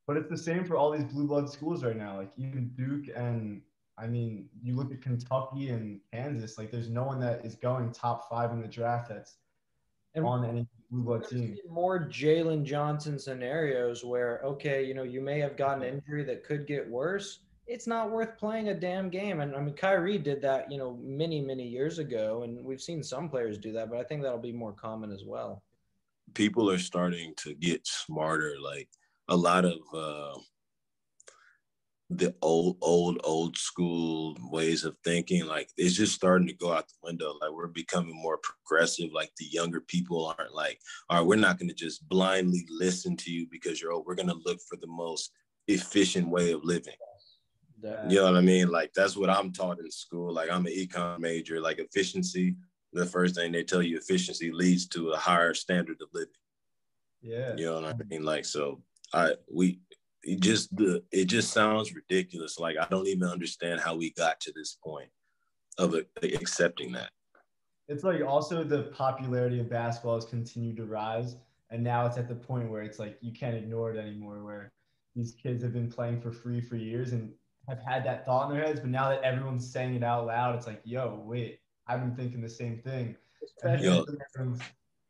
[0.06, 2.18] But it's the same for all these blue blood schools right now.
[2.18, 3.62] Like even Duke and
[3.98, 7.92] I mean, you look at Kentucky and Kansas, like there's no one that is going
[7.92, 9.36] top five in the draft that's
[10.14, 11.56] and on any blue blood team.
[11.68, 16.44] More Jalen Johnson scenarios where, okay, you know, you may have gotten an injury that
[16.44, 17.40] could get worse.
[17.66, 19.40] It's not worth playing a damn game.
[19.40, 22.42] And I mean, Kyrie did that, you know, many, many years ago.
[22.42, 25.24] And we've seen some players do that, but I think that'll be more common as
[25.24, 25.62] well.
[26.34, 28.56] People are starting to get smarter.
[28.62, 28.88] Like
[29.28, 30.38] a lot of, uh,
[32.18, 35.46] the old, old, old school ways of thinking.
[35.46, 37.34] Like it's just starting to go out the window.
[37.40, 39.10] Like we're becoming more progressive.
[39.12, 43.16] Like the younger people aren't like, all right, we're not going to just blindly listen
[43.18, 44.06] to you because you're old.
[44.06, 45.32] We're going to look for the most
[45.68, 46.94] efficient way of living.
[47.82, 48.08] Yeah.
[48.08, 48.68] You know what I mean?
[48.68, 50.32] Like that's what I'm taught in school.
[50.32, 51.60] Like I'm an econ major.
[51.60, 52.54] Like efficiency,
[52.92, 56.32] the first thing they tell you, efficiency leads to a higher standard of living.
[57.22, 57.54] Yeah.
[57.56, 58.22] You know what I mean?
[58.22, 59.80] Like so, I we
[60.24, 62.58] it just the it just sounds ridiculous.
[62.58, 65.08] Like I don't even understand how we got to this point
[65.78, 67.10] of accepting that.
[67.88, 71.36] It's like also the popularity of basketball has continued to rise,
[71.70, 74.42] and now it's at the point where it's like you can't ignore it anymore.
[74.44, 74.72] Where
[75.14, 77.32] these kids have been playing for free for years and
[77.68, 80.54] have had that thought in their heads, but now that everyone's saying it out loud,
[80.56, 83.16] it's like, yo, wait, I've been thinking the same thing.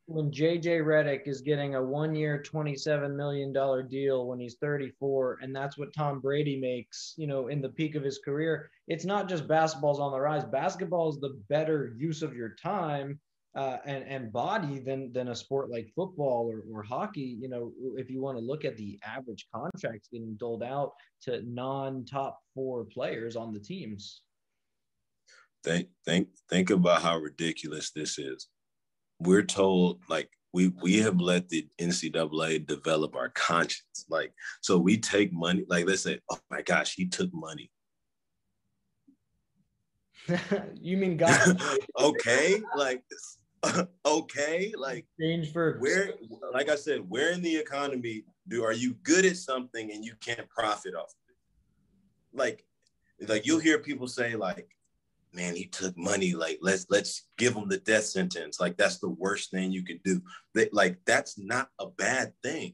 [0.05, 5.55] When JJ Redick is getting a one-year, twenty-seven million dollar deal when he's thirty-four, and
[5.55, 8.69] that's what Tom Brady makes, you know, in the peak of his career.
[8.87, 10.43] It's not just basketball's on the rise.
[10.43, 13.19] Basketball is the better use of your time
[13.55, 17.37] uh, and and body than than a sport like football or, or hockey.
[17.39, 21.41] You know, if you want to look at the average contracts getting doled out to
[21.43, 24.21] non-top four players on the teams.
[25.63, 28.47] Think think think about how ridiculous this is.
[29.23, 34.05] We're told like we we have let the NCAA develop our conscience.
[34.09, 35.65] Like so, we take money.
[35.67, 37.71] Like let's say, oh my gosh, he took money.
[40.81, 41.61] you mean God?
[41.99, 43.03] okay, like
[44.05, 46.13] okay, like change for where,
[46.53, 50.13] like I said, where in the economy do are you good at something and you
[50.19, 52.37] can't profit off of it?
[52.37, 52.65] Like,
[53.27, 54.69] like you'll hear people say like,
[55.33, 56.33] man, he took money.
[56.33, 58.59] Like, let's let's give him the death sentence.
[58.59, 60.21] Like, that's the worst thing you could do.
[60.53, 62.73] They, like, that's not a bad thing.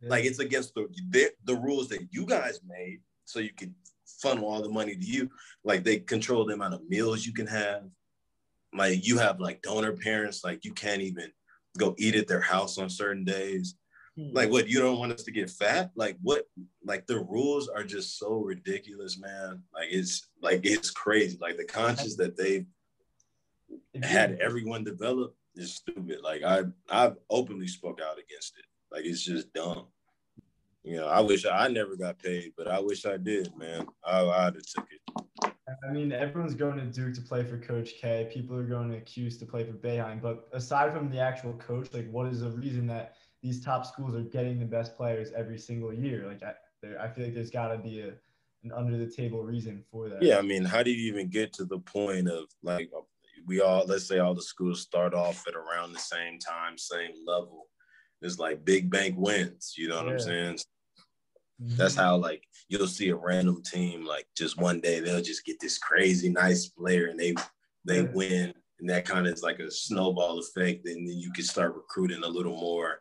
[0.00, 0.10] Yeah.
[0.10, 3.74] Like, it's against the, the the rules that you guys made, so you could
[4.22, 5.30] funnel all the money to you.
[5.64, 7.84] Like, they control the amount of meals you can have
[8.72, 11.30] like you have like donor parents, like you can't even
[11.78, 13.74] go eat at their house on certain days.
[14.18, 14.52] Like mm-hmm.
[14.52, 15.92] what you don't want us to get fat?
[15.94, 16.44] Like what
[16.84, 19.62] like the rules are just so ridiculous, man.
[19.72, 21.38] Like it's like it's crazy.
[21.40, 22.66] Like the conscience that they
[24.02, 26.18] had everyone develop is stupid.
[26.22, 28.64] Like I I've openly spoke out against it.
[28.90, 29.86] Like it's just dumb.
[30.82, 33.86] You know, I wish I, I never got paid, but I wish I did, man.
[34.04, 35.52] I, I'd have took it.
[35.86, 38.28] I mean, everyone's going to Duke to play for Coach K.
[38.32, 40.22] People are going to Cuse to play for Boeheim.
[40.22, 44.14] But aside from the actual coach, like, what is the reason that these top schools
[44.14, 46.26] are getting the best players every single year?
[46.26, 48.12] Like, I, there, I feel like there's got to be a
[48.64, 50.22] an under the table reason for that.
[50.22, 52.90] Yeah, I mean, how do you even get to the point of like
[53.46, 57.12] we all let's say all the schools start off at around the same time, same
[57.26, 57.68] level.
[58.20, 59.74] It's like big bank wins.
[59.76, 60.12] You know what yeah.
[60.12, 60.58] I'm saying?
[61.62, 61.76] Mm-hmm.
[61.76, 65.58] That's how like you'll see a random team like just one day they'll just get
[65.60, 67.34] this crazy nice player and they
[67.84, 68.08] they yeah.
[68.12, 71.74] win and that kind of is like a snowball effect and then you can start
[71.74, 73.00] recruiting a little more.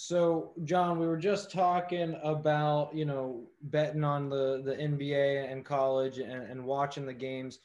[0.00, 5.64] So John, we were just talking about you know betting on the the NBA and
[5.64, 7.58] college and, and watching the games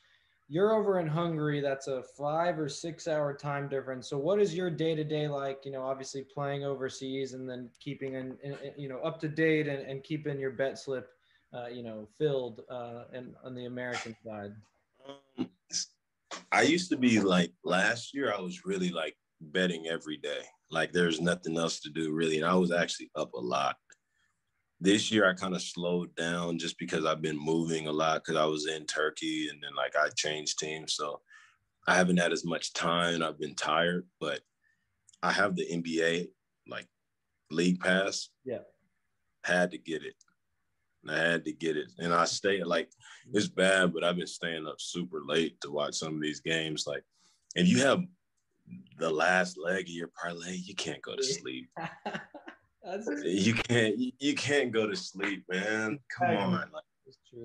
[0.50, 1.62] you're over in Hungary.
[1.62, 4.10] That's a five or six hour time difference.
[4.10, 5.62] So, what is your day to day like?
[5.64, 9.68] You know, obviously playing overseas and then keeping in, in you know up to date
[9.68, 11.12] and, and keeping your bet slip,
[11.54, 14.54] uh, you know, filled uh, and on the American side.
[15.38, 15.50] Um,
[16.52, 18.34] I used to be like last year.
[18.34, 19.16] I was really like
[19.52, 20.42] betting every day.
[20.72, 23.76] Like there's nothing else to do really, and I was actually up a lot
[24.84, 28.36] this year I kind of slowed down just because I've been moving a lot because
[28.36, 30.94] I was in Turkey and then like I changed teams.
[30.96, 31.22] So
[31.88, 33.24] I haven't had as much time.
[33.24, 34.42] I've been tired, but
[35.24, 36.28] I have the NBA
[36.68, 36.88] like
[37.50, 38.28] league pass.
[38.44, 38.60] Yeah.
[39.46, 40.16] Had to get it.
[41.10, 41.88] I had to get it.
[42.00, 42.90] And I stay like
[43.32, 46.84] it's bad, but I've been staying up super late to watch some of these games.
[46.86, 47.04] Like
[47.56, 48.02] if you have
[48.98, 51.70] the last leg of your parlay, you can't go to sleep.
[53.24, 56.00] you can't you can't go to sleep, man.
[56.18, 56.70] Come on.
[56.74, 56.84] Like,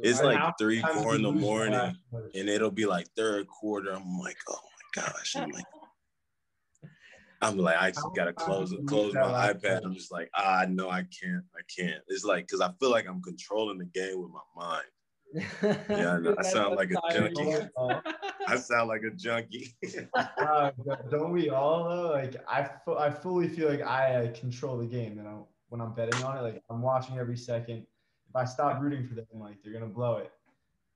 [0.02, 1.96] it's like three, four in the morning,
[2.34, 3.92] and it'll be like third quarter.
[3.92, 5.36] I'm like, oh my gosh.
[5.36, 5.64] I'm like,
[7.42, 9.84] I'm like, I just gotta close close my iPad.
[9.84, 12.02] I'm just like, ah, no, I can't, I can't.
[12.08, 14.86] It's like because I feel like I'm controlling the game with my mind
[15.34, 16.34] yeah, I, know.
[16.38, 17.68] I sound like a junkie.
[18.46, 19.74] I sound like a junkie.
[20.14, 20.70] uh,
[21.10, 22.12] don't we all though?
[22.12, 25.34] Like I, I fully feel like I uh, control the game, and I,
[25.68, 27.86] when I'm betting on it, like I'm watching every second.
[28.28, 30.32] If I stop rooting for them, like they're gonna blow it.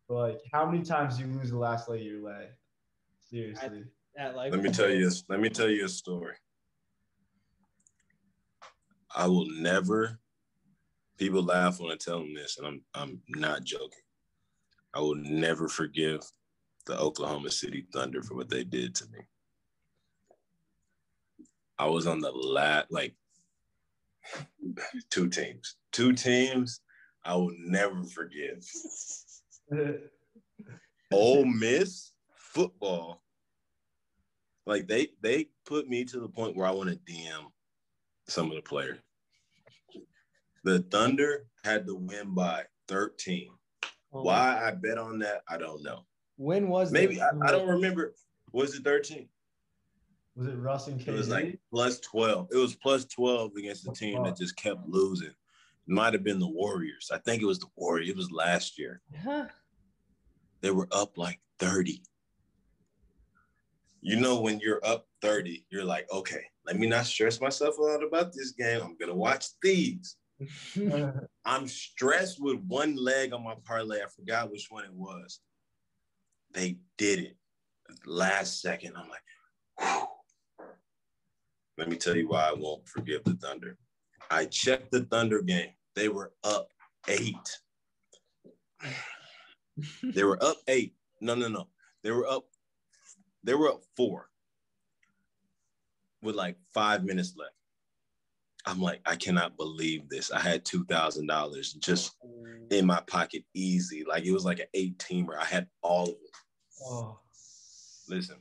[0.08, 2.48] But like, how many times do you lose the last leg of your leg?
[3.30, 3.84] Seriously.
[4.16, 5.10] At, at like let me tell you.
[5.28, 6.34] Let me tell you a story.
[9.14, 10.18] I will never.
[11.18, 13.98] People laugh when I tell them this, and I'm I'm not joking.
[14.94, 16.20] I will never forgive
[16.86, 19.20] the Oklahoma City Thunder for what they did to me.
[21.78, 23.14] I was on the lat like
[25.10, 25.76] two teams.
[25.92, 26.80] Two teams
[27.24, 28.64] I will never forgive.
[31.12, 33.22] Ole Miss football.
[34.66, 37.46] Like they they put me to the point where I want to DM
[38.28, 38.98] some of the players.
[40.64, 43.50] The Thunder had to win by 13.
[44.12, 46.04] Oh, Why I bet on that, I don't know.
[46.36, 48.14] When was maybe I, I, don't remember.
[48.52, 49.28] Was it 13?
[50.34, 51.08] Was it Russ and KD?
[51.08, 52.48] It was like plus 12.
[52.52, 55.28] It was plus 12 against the team that just kept losing.
[55.28, 55.34] It
[55.86, 57.10] might have been the Warriors.
[57.12, 58.10] I think it was the Warriors.
[58.10, 59.00] It was last year.
[59.24, 59.46] Huh.
[60.60, 62.02] They were up like 30.
[64.00, 68.02] you know, when you're up 30, you're like, okay, let me not stress myself out
[68.02, 68.80] about this game.
[68.82, 70.16] I'm gonna watch these.
[71.44, 74.00] I'm stressed with one leg on my parlay.
[74.02, 75.40] I forgot which one it was.
[76.52, 77.36] They did it
[78.06, 78.94] last second.
[78.96, 79.20] I'm like,
[79.78, 80.66] Whew.
[81.78, 83.78] let me tell you why I won't forgive the Thunder.
[84.30, 85.70] I checked the Thunder game.
[85.94, 86.68] They were up
[87.08, 87.58] eight.
[90.02, 90.94] they were up eight.
[91.20, 91.68] No, no, no.
[92.02, 92.44] They were up.
[93.44, 94.28] They were up four
[96.22, 97.54] with like five minutes left.
[98.64, 100.30] I'm like, I cannot believe this.
[100.30, 102.16] I had two thousand dollars just
[102.70, 104.04] in my pocket, easy.
[104.08, 105.36] Like it was like an eight teamer.
[105.38, 106.36] I had all of it.
[106.84, 107.18] Oh.
[108.08, 108.36] Listen,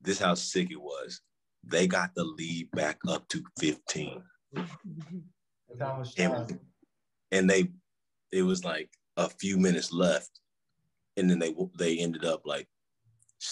[0.00, 1.20] this how sick it was.
[1.64, 4.22] They got the lead back up to 15.
[6.18, 6.60] and,
[7.30, 7.68] and they,
[8.32, 10.40] it was like a few minutes left,
[11.16, 12.68] and then they they ended up like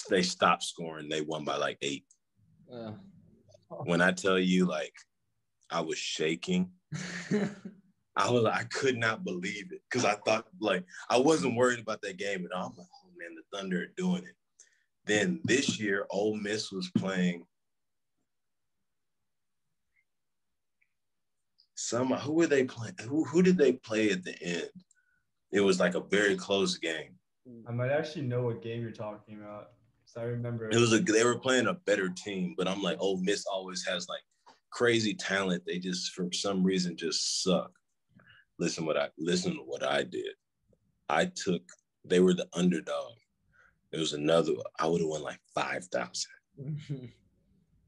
[0.09, 1.09] they stopped scoring.
[1.09, 2.05] They won by like eight.
[2.71, 2.91] Uh,
[3.85, 4.93] when I tell you, like,
[5.71, 6.71] I was shaking.
[8.17, 12.01] I was I could not believe it because I thought like I wasn't worried about
[12.01, 12.67] that game at all.
[12.67, 14.35] I'm like, oh man, the Thunder are doing it.
[15.05, 17.45] Then this year, Ole Miss was playing
[21.75, 22.95] some who were they playing?
[23.01, 24.69] Who who did they play at the end?
[25.51, 27.15] It was like a very close game.
[27.67, 29.69] I might actually know what game you're talking about.
[30.05, 32.97] So I remember it was a they were playing a better team, but I'm like,
[32.99, 34.21] oh, Miss always has like
[34.71, 35.63] crazy talent.
[35.65, 37.71] They just for some reason just suck.
[38.59, 40.33] Listen what I listen to what I did.
[41.09, 41.61] I took
[42.05, 43.13] they were the underdog.
[43.91, 44.53] It was another.
[44.79, 46.31] I would have won like five thousand.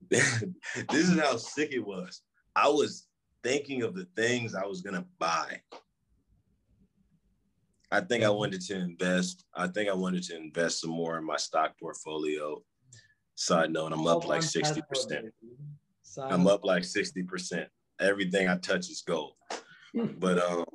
[0.10, 0.43] this
[0.91, 2.22] is how sick it was.
[2.56, 3.08] I was
[3.43, 5.62] thinking of the things I was gonna buy.
[7.91, 9.46] I think I wanted to invest.
[9.56, 12.62] I think I wanted to invest some more in my stock portfolio.
[13.36, 15.30] Side note, I'm up like 60%.
[16.20, 17.66] I'm up like 60%.
[18.00, 19.34] Everything I touch is gold.
[20.20, 20.66] but um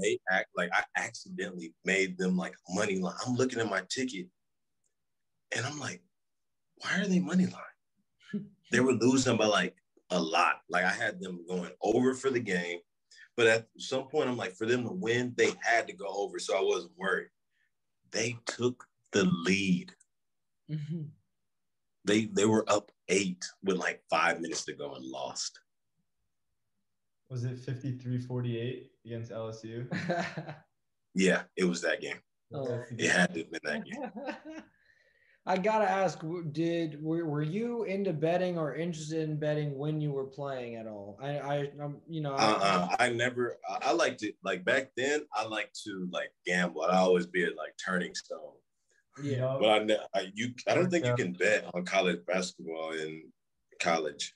[0.00, 3.14] they act like I accidentally made them like money line.
[3.26, 4.26] I'm looking at my ticket
[5.56, 6.02] and I'm like,
[6.76, 8.46] why are they money line?
[8.72, 9.76] they were losing by like
[10.10, 10.56] a lot.
[10.68, 12.78] Like I had them going over for the game
[13.36, 16.38] but at some point, I'm like, for them to win, they had to go over.
[16.38, 17.28] So I wasn't worried.
[18.12, 19.92] They took the lead.
[20.70, 21.02] Mm-hmm.
[22.04, 25.58] They they were up eight with like five minutes to go and lost.
[27.30, 29.88] Was it 53-48 against LSU?
[31.14, 32.18] yeah, it was that game.
[32.52, 32.82] Oh.
[32.96, 34.10] It had to have been that game.
[35.46, 40.10] I gotta ask, did were, were you into betting or interested in betting when you
[40.10, 41.18] were playing at all?
[41.20, 43.58] I, I, um, you know, I, uh-uh, I never.
[43.68, 45.26] I, liked it like back then.
[45.34, 46.82] I like to like gamble.
[46.82, 48.54] I always be at like Turning Stone.
[49.22, 53.22] Yeah, but I, I you, I don't think you can bet on college basketball in
[53.80, 54.34] college.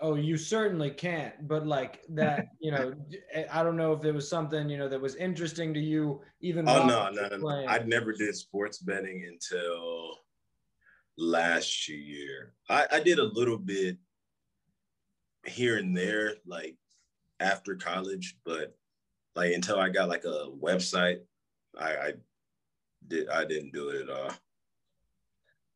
[0.00, 1.48] Oh, you certainly can't.
[1.48, 2.94] But like that, you know,
[3.32, 6.20] eh, I don't know if there was something you know that was interesting to you.
[6.40, 10.18] Even oh no, no, no, I never did sports betting until
[11.16, 12.54] last year.
[12.68, 13.98] I, I did a little bit
[15.46, 16.76] here and there, like
[17.40, 18.76] after college, but
[19.34, 21.18] like until I got like a website,
[21.78, 22.12] I, I
[23.08, 24.30] did I didn't do it at all.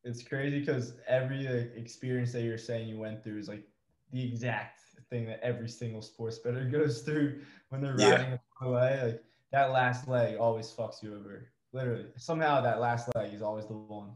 [0.05, 3.65] It's crazy because every like, experience that you're saying you went through is like
[4.11, 8.67] the exact thing that every single sports better goes through when they're riding yeah.
[8.67, 9.01] away.
[9.05, 11.49] Like that last leg always fucks you over.
[11.73, 14.11] Literally, somehow that last leg is always the one.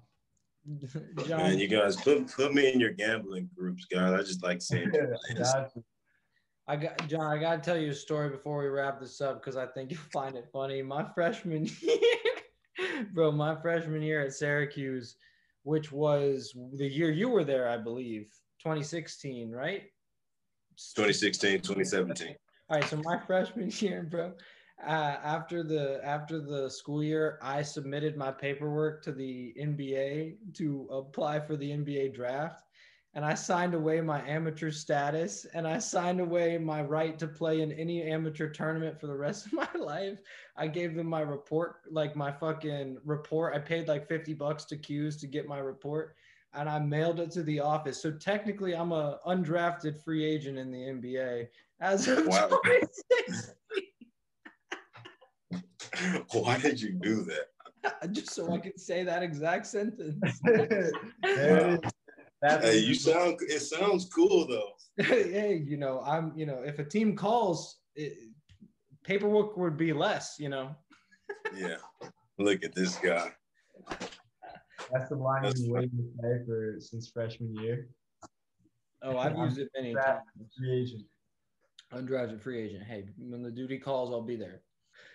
[1.27, 1.39] John.
[1.39, 4.13] Man, you guys put put me in your gambling groups, guys.
[4.13, 4.91] I just like saying.
[6.69, 7.21] I got John.
[7.21, 10.01] I gotta tell you a story before we wrap this up because I think you'll
[10.13, 10.83] find it funny.
[10.83, 11.99] My freshman year,
[13.13, 15.17] bro, my freshman year at Syracuse,
[15.63, 18.29] which was the year you were there, I believe,
[18.63, 19.83] 2016, right?
[20.95, 22.37] 2016, 2017.
[22.69, 24.33] All right, so my freshman year, bro,
[24.87, 30.89] uh, after the after the school year, I submitted my paperwork to the NBA to
[30.91, 32.63] apply for the NBA draft,
[33.17, 37.63] and I signed away my amateur status, and I signed away my right to play
[37.63, 40.19] in any amateur tournament for the rest of my life.
[40.55, 43.55] I gave them my report, like my fucking report.
[43.55, 46.15] I paid like fifty bucks to Q's to get my report,
[46.53, 48.03] and I mailed it to the office.
[48.03, 51.49] So technically, I'm a undrafted free agent in the NBA
[51.81, 52.49] as of wow.
[52.65, 53.55] 2016.
[56.33, 58.13] Why did you do that?
[58.13, 60.17] Just so I could say that exact sentence.
[62.49, 63.39] Hey, you sound.
[63.43, 64.73] It sounds cool though.
[65.05, 66.33] hey, you know, I'm.
[66.37, 68.15] You know, if a team calls, it,
[69.05, 70.37] paperwork would be less.
[70.39, 70.75] You know.
[71.57, 71.77] yeah.
[72.39, 73.33] Look at this guy.
[74.93, 77.89] That's the line you've been waiting to say for since freshman year.
[79.03, 80.23] Oh, I've used it many times.
[80.59, 81.05] Free agent.
[81.93, 82.85] Undrafted free agent.
[82.85, 84.63] Hey, when the duty calls, I'll be there.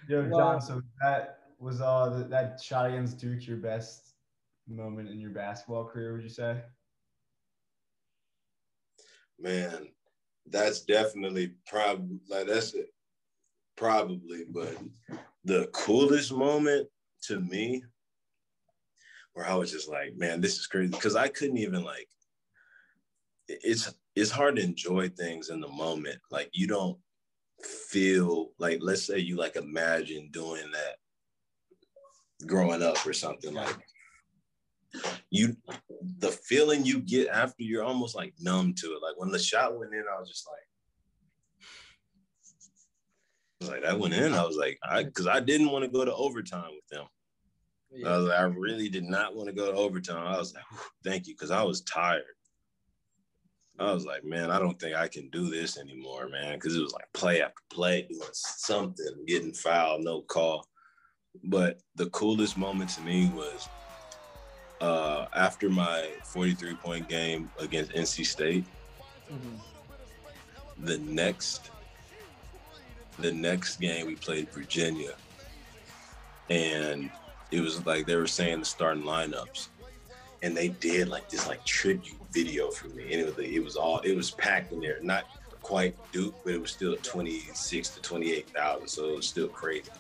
[0.10, 0.62] Yo, Well- John.
[0.62, 4.12] So that was uh that shot against Duke your best
[4.68, 6.14] moment in your basketball career?
[6.14, 6.62] Would you say?
[9.42, 9.88] Man,
[10.46, 12.94] that's definitely probably like that's it.
[13.76, 14.78] Probably, but
[15.44, 16.88] the coolest moment
[17.24, 17.84] to me
[19.34, 20.94] where I was just like, man, this is crazy.
[20.94, 22.08] Cause I couldn't even like
[23.48, 26.20] it's it's hard to enjoy things in the moment.
[26.30, 26.98] Like you don't
[27.90, 33.78] feel like let's say you like imagine doing that growing up or something like
[35.30, 35.56] you
[36.20, 39.02] the feeling you get after you're almost like numb to it.
[39.02, 40.60] Like when the shot went in, I was just like
[43.62, 44.34] I was like that went in.
[44.34, 47.06] I was like, I because I didn't want to go to overtime with them.
[48.06, 50.26] I was like, I really did not want to go to overtime.
[50.26, 50.64] I was like,
[51.04, 52.24] thank you, because I was tired.
[53.80, 56.54] I was like, man, I don't think I can do this anymore, man.
[56.54, 60.66] Because it was like play after play, doing something, getting fouled, no call.
[61.44, 63.68] But the coolest moment to me was
[64.82, 68.66] uh, after my 43 point game against NC State.
[69.32, 69.60] Mhm.
[70.80, 71.70] The next,
[73.20, 75.14] the next game we played Virginia,
[76.50, 77.12] and
[77.52, 79.68] it was like they were saying the starting lineups,
[80.42, 83.76] and they did like this like tribute video for me, and it was it was
[83.76, 85.26] all it was packed in there, not
[85.62, 89.92] quite Duke, but it was still 26 to 28,000, so it was still crazy.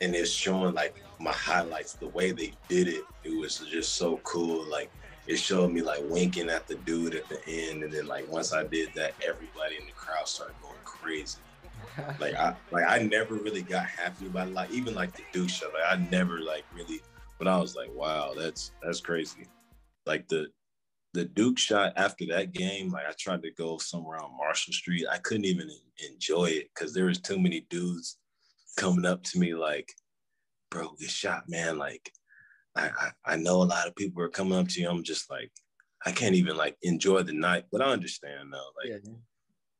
[0.00, 4.18] And it's showing like my highlights, the way they did it, it was just so
[4.18, 4.64] cool.
[4.68, 4.90] Like
[5.26, 8.52] it showed me like winking at the dude at the end, and then like once
[8.52, 11.38] I did that, everybody in the crowd started going crazy.
[12.18, 14.54] Like I like I never really got happy about it.
[14.54, 17.02] Like even like the Duke show, like I never like really.
[17.38, 19.46] But I was like, wow, that's that's crazy.
[20.06, 20.46] Like the
[21.12, 25.06] the Duke shot after that game, like I tried to go somewhere on Marshall Street.
[25.10, 25.68] I couldn't even
[26.10, 28.16] enjoy it because there was too many dudes
[28.76, 29.92] coming up to me like,
[30.72, 31.78] bro, good shot, man.
[31.78, 32.10] Like
[32.74, 34.88] I, I I know a lot of people are coming up to you.
[34.88, 35.52] I'm just like,
[36.04, 37.66] I can't even like enjoy the night.
[37.70, 38.70] But I understand though.
[38.82, 39.12] Like yeah.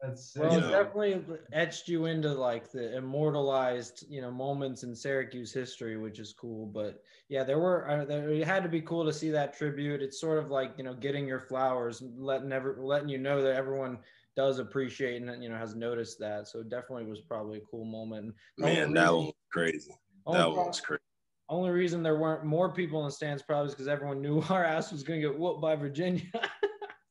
[0.03, 0.70] That's Well, it know.
[0.70, 6.32] definitely etched you into like the immortalized, you know, moments in Syracuse history, which is
[6.32, 6.66] cool.
[6.66, 10.03] But yeah, there were uh, there it had to be cool to see that tribute.
[10.03, 13.55] It's sort of like you know getting your flowers, letting ever letting you know that
[13.55, 13.99] everyone
[14.34, 16.49] does appreciate and you know has noticed that.
[16.49, 18.34] So it definitely was probably a cool moment.
[18.59, 19.93] Man, that one was crazy.
[20.26, 21.00] Only That pro- one was crazy.
[21.48, 24.64] Only reason there weren't more people in the stands probably is because everyone knew our
[24.64, 26.22] ass was going to get whooped by Virginia.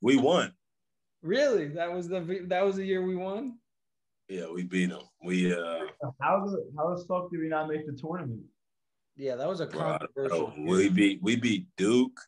[0.03, 0.51] We won.
[1.21, 3.59] really, that was the that was the year we won.
[4.27, 5.03] Yeah, we beat them.
[5.23, 5.81] We uh
[6.19, 8.41] how the how the fuck did we not make the tournament?
[9.15, 10.53] Yeah, that was a bro, controversial.
[10.57, 10.71] know.
[10.71, 12.19] we beat we beat Duke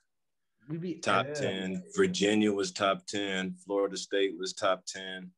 [0.69, 1.33] we beat top Yeah.
[1.33, 1.83] ten.
[1.95, 3.55] Virginia was top ten.
[3.65, 5.31] Florida State was top ten.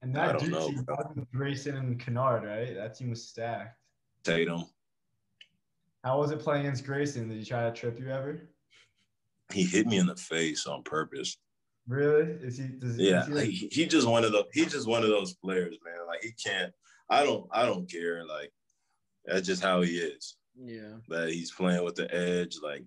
[0.00, 0.96] And I that don't Duke know, team, bro.
[1.34, 2.74] Grayson and Kennard, right?
[2.74, 3.78] That team was stacked.
[4.24, 4.64] Tatum.
[6.02, 7.28] How was it playing against Grayson?
[7.28, 8.48] Did he try to trip you ever?
[9.52, 11.36] He hit me in the face on purpose.
[11.86, 12.32] Really?
[12.42, 12.68] Is he?
[12.68, 13.10] Does he?
[13.10, 15.34] Yeah, is he like- he, he just one of the he just one of those
[15.34, 16.06] players, man.
[16.06, 16.72] Like he can't.
[17.10, 18.26] I don't I don't care.
[18.26, 18.50] Like
[19.24, 20.36] that's just how he is.
[20.58, 20.96] Yeah.
[21.08, 22.56] That he's playing with the edge.
[22.62, 22.84] Like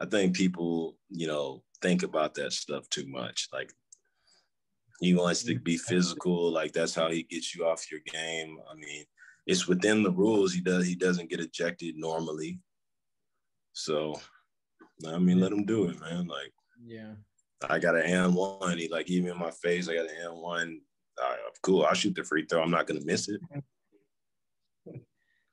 [0.00, 3.48] I think people, you know, think about that stuff too much.
[3.52, 3.72] Like
[5.00, 6.50] he wants to be physical.
[6.52, 8.58] Like that's how he gets you off your game.
[8.70, 9.04] I mean,
[9.46, 10.52] it's within the rules.
[10.52, 10.86] He does.
[10.86, 12.60] He doesn't get ejected normally.
[13.72, 14.14] So,
[15.06, 16.26] I mean, let him do it, man.
[16.26, 16.52] Like
[16.84, 17.14] Yeah.
[17.68, 18.78] I got an and one.
[18.78, 19.88] He like me in my face.
[19.88, 20.80] I got an and one.
[21.22, 21.84] Uh, cool.
[21.84, 22.62] I'll shoot the free throw.
[22.62, 23.40] I'm not gonna miss it.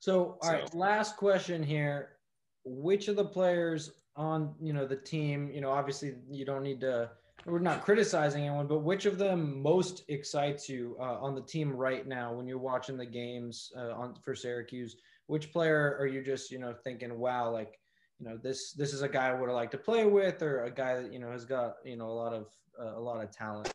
[0.00, 2.18] So, all right, So- last question here.
[2.64, 6.80] Which of the players on, you know, the team, you know, obviously you don't need
[6.82, 7.10] to
[7.46, 11.72] we're not criticizing anyone, but which of them most excites you uh, on the team
[11.72, 14.96] right now when you're watching the games uh, on for Syracuse?
[15.26, 17.78] Which player are you just, you know, thinking, wow, like,
[18.18, 20.64] you know, this this is a guy I would have liked to play with, or
[20.64, 22.46] a guy that you know has got, you know, a lot of
[22.80, 23.72] uh, a lot of talent.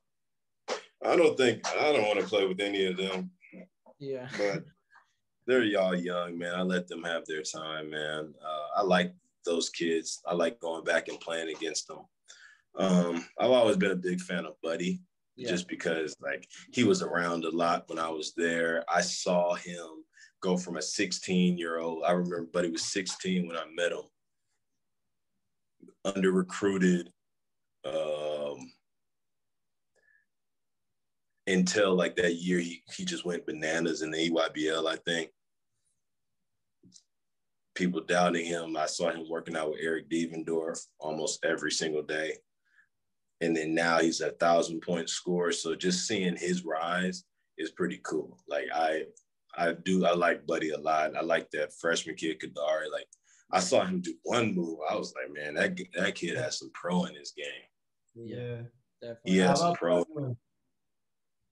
[1.06, 3.32] I don't think I don't want to play with any of them,
[4.00, 4.28] Yeah.
[4.38, 4.64] but
[5.46, 6.56] they're y'all young, man.
[6.56, 8.34] I let them have their time, man.
[8.44, 9.14] Uh, I like
[9.46, 10.22] those kids.
[10.26, 12.00] I like going back and playing against them.
[12.78, 15.02] Um, I've always been a big fan of Buddy.
[15.36, 15.50] Yeah.
[15.50, 18.84] just because like he was around a lot when I was there.
[18.88, 19.88] I saw him
[20.42, 22.04] go from a 16 year old.
[22.06, 24.04] I remember, Buddy was 16 when I met him.
[26.06, 27.10] Under recruited,
[27.86, 28.72] um,
[31.48, 34.88] until like that year, he he just went bananas in the EYBL.
[34.88, 35.32] I think.
[37.76, 38.78] people doubting him.
[38.78, 42.36] I saw him working out with Eric Devendorf almost every single day.
[43.42, 45.52] And then now he's a thousand point scorer.
[45.52, 47.26] So just seeing his rise
[47.58, 48.38] is pretty cool.
[48.48, 49.04] Like I
[49.56, 51.16] I do I like Buddy a lot.
[51.16, 52.92] I like that freshman kid Kadary.
[52.92, 53.08] Like
[53.52, 54.80] I saw him do one move.
[54.90, 57.46] I was like, man, that that kid has some pro in his game.
[58.16, 58.62] Yeah,
[59.02, 59.32] definitely.
[59.32, 60.06] He has some pro.
[60.10, 60.36] With,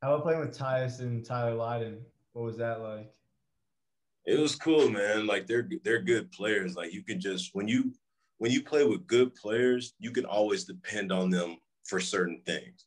[0.01, 1.99] how about playing with Tyus and Tyler Lydon?
[2.33, 3.11] What was that like?
[4.25, 5.27] It was cool, man.
[5.27, 6.75] Like they're they're good players.
[6.75, 7.93] Like you can just when you
[8.37, 12.85] when you play with good players, you can always depend on them for certain things.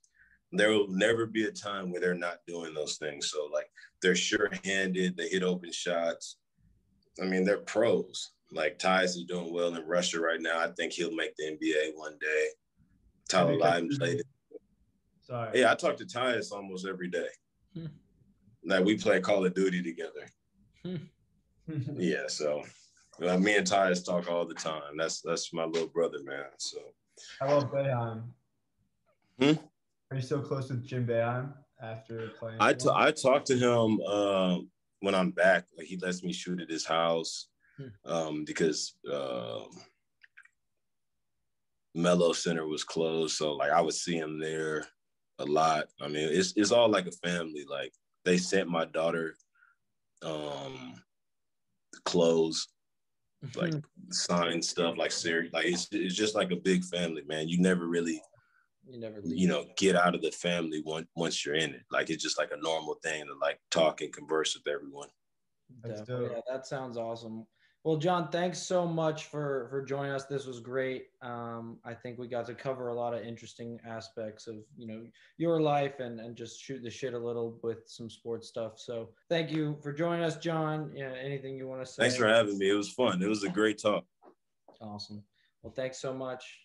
[0.53, 3.31] There will never be a time where they're not doing those things.
[3.31, 3.69] So like
[4.03, 6.37] they're sure-handed, they hit open shots.
[7.21, 8.31] I mean, they're pros.
[8.53, 10.61] Like Tyus is doing well in Russia right now.
[10.61, 12.49] I think he'll make the NBA one day.
[13.29, 14.21] Tyler Lydon played.
[14.21, 14.27] It.
[15.23, 15.61] Sorry.
[15.61, 17.29] Yeah, I talk to Tyus almost every day.
[17.73, 17.87] Hmm.
[18.65, 20.29] Like we play Call of Duty together.
[20.85, 20.97] Hmm.
[21.97, 22.63] yeah, so
[23.21, 24.97] me and Tyus talk all the time.
[24.97, 26.45] That's that's my little brother, man.
[26.59, 26.79] So
[27.41, 28.23] how about Boeheim?
[29.41, 29.53] Hmm?
[30.11, 32.59] Are you still close with Jim Boeheim after playing?
[32.61, 34.59] I, t- I talked to him uh,
[35.01, 35.65] when I'm back.
[35.77, 37.89] Like he lets me shoot at his house hmm.
[38.11, 39.61] um, because uh,
[41.95, 44.85] Melo Center was closed, so like I would see him there
[45.39, 45.87] a lot.
[46.01, 47.65] I mean, it's it's all like a family.
[47.69, 47.93] Like
[48.25, 49.37] they sent my daughter
[50.23, 50.95] um
[52.05, 52.69] clothes,
[53.57, 53.75] like
[54.11, 55.53] signed stuff, like serious.
[55.53, 57.49] Like it's it's just like a big family, man.
[57.49, 58.21] You never really
[58.89, 59.39] you never leave.
[59.39, 61.83] you know get out of the family once once you're in it.
[61.91, 65.09] Like it's just like a normal thing to like talk and converse with everyone.
[65.85, 67.47] Yeah, that sounds awesome.
[67.85, 70.25] Well, John, thanks so much for for joining us.
[70.25, 71.09] This was great.
[71.21, 75.05] Um, I think we got to cover a lot of interesting aspects of you know
[75.37, 78.79] your life and and just shoot the shit a little with some sports stuff.
[78.79, 80.93] So thank you for joining us, John.
[80.95, 82.05] Yeah, anything you want to say?
[82.05, 82.71] Thanks for having me.
[82.71, 83.23] It was fun.
[83.23, 84.05] It was a great talk.
[84.81, 85.23] Awesome.
[85.63, 86.64] Well, thanks so much.